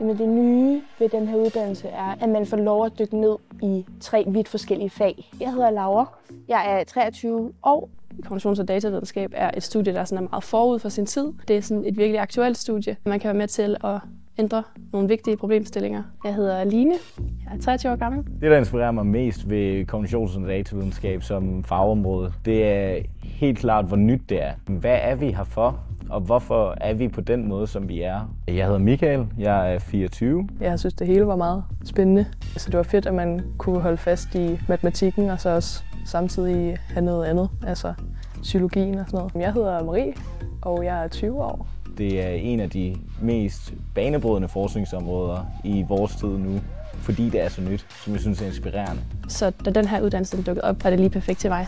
[0.00, 3.36] Jamen det nye ved den her uddannelse er, at man får lov at dykke ned
[3.62, 5.30] i tre vidt forskellige fag.
[5.40, 6.18] Jeg hedder Laura.
[6.48, 7.90] Jeg er 23 år.
[8.26, 11.32] Kommunikations- og datavidenskab er et studie, der sådan er meget forud for sin tid.
[11.48, 12.96] Det er sådan et virkelig aktuelt studie.
[13.06, 14.00] Man kan være med til at
[14.38, 16.02] ændre nogle vigtige problemstillinger.
[16.24, 16.94] Jeg hedder Line.
[17.18, 18.24] Jeg er 23 år gammel.
[18.40, 23.84] Det, der inspirerer mig mest ved kommunikations- og datavidenskab som fagområde, det er helt klart,
[23.84, 24.52] hvor nyt det er.
[24.66, 25.80] Hvad er vi her for?
[26.10, 28.34] Og hvorfor er vi på den måde, som vi er?
[28.46, 30.48] Jeg hedder Michael, jeg er 24.
[30.60, 32.26] Jeg synes, det hele var meget spændende.
[32.56, 36.76] Så det var fedt, at man kunne holde fast i matematikken, og så også samtidig
[36.88, 37.94] have noget andet, altså
[38.42, 39.34] psykologien og sådan noget.
[39.34, 40.14] Jeg hedder Marie,
[40.62, 41.66] og jeg er 20 år.
[41.98, 46.60] Det er en af de mest banebrydende forskningsområder i vores tid nu,
[46.94, 49.02] fordi det er så nyt, som jeg synes er inspirerende.
[49.28, 51.66] Så da den her uddannelse dukkede op, var det lige perfekt til mig.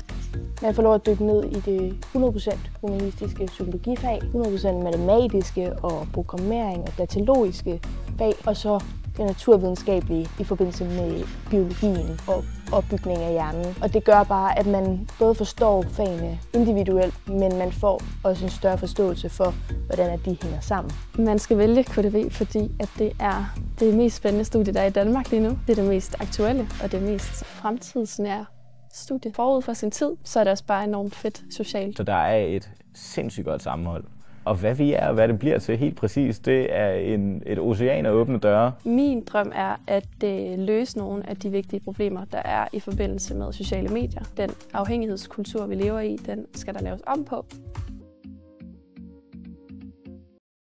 [0.63, 6.83] Man får lov at dykke ned i det 100% humanistiske psykologifag, 100% matematiske og programmering
[6.83, 7.81] og datalogiske
[8.19, 8.81] fag, og så
[9.17, 13.67] det naturvidenskabelige i forbindelse med biologien og opbygning af hjernen.
[13.83, 18.51] Og det gør bare, at man både forstår fagene individuelt, men man får også en
[18.51, 19.55] større forståelse for,
[19.87, 20.93] hvordan de hænger sammen.
[21.19, 24.91] Man skal vælge KDV, fordi at det er det mest spændende studie, der er i
[24.91, 25.59] Danmark lige nu.
[25.67, 28.47] Det er det mest aktuelle og det mest fremtidsnære
[28.93, 29.33] studie.
[29.33, 31.97] Forud for sin tid, så er det også bare enormt fedt socialt.
[31.97, 34.05] Så der er et sindssygt godt sammenhold.
[34.45, 37.59] Og hvad vi er og hvad det bliver til helt præcis, det er en, et
[37.59, 38.73] ocean af åbne døre.
[38.85, 43.35] Min drøm er at uh, løse nogle af de vigtige problemer, der er i forbindelse
[43.35, 44.23] med sociale medier.
[44.37, 47.47] Den afhængighedskultur, vi lever i, den skal der laves om på.